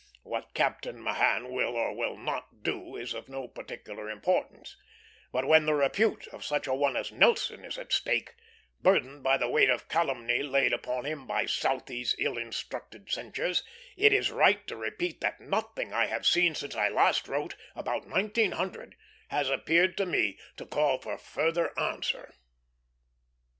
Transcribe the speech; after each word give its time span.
What 0.23 0.55
Captain 0.55 0.99
Mahan 0.99 1.53
will 1.53 1.75
or 1.75 1.93
will 1.95 2.17
not 2.17 2.63
do 2.63 2.95
is 2.95 3.13
of 3.13 3.29
no 3.29 3.47
particular 3.47 4.09
importance; 4.09 4.75
but 5.31 5.45
when 5.45 5.67
the 5.67 5.75
repute 5.75 6.25
of 6.29 6.43
such 6.43 6.65
an 6.65 6.75
one 6.79 6.97
as 6.97 7.11
Nelson 7.11 7.63
is 7.63 7.77
at 7.77 7.91
stake, 7.93 8.33
burdened 8.81 9.21
by 9.21 9.37
the 9.37 9.47
weight 9.47 9.69
of 9.69 9.87
calumny 9.87 10.41
laid 10.41 10.73
upon 10.73 11.05
him 11.05 11.27
by 11.27 11.45
Southey's 11.45 12.15
ill 12.17 12.35
instructed 12.39 13.11
censures, 13.11 13.63
it 13.95 14.11
is 14.11 14.31
right 14.31 14.65
to 14.65 14.75
repeat 14.75 15.21
that 15.21 15.39
nothing 15.39 15.93
I 15.93 16.07
have 16.07 16.25
seen 16.25 16.55
since 16.55 16.73
I 16.73 16.89
last 16.89 17.27
wrote, 17.27 17.55
about 17.75 18.07
1900, 18.07 18.95
has 19.27 19.51
appeared 19.51 19.95
to 19.97 20.07
me 20.07 20.39
to 20.57 20.65
call 20.65 20.97
for 20.97 21.15
further 21.15 21.79
answer. 21.79 22.33